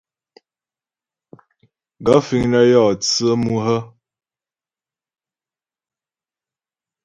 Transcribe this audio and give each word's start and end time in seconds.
Gaə̂ 2.05 2.19
fíŋ 2.27 2.43
nə́ 2.51 2.63
yɔ 2.71 2.83
tsə́ 3.01 3.31
mú 3.43 3.53
hə́? 3.65 3.79